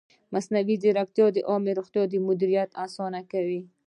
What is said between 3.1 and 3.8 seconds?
کوي.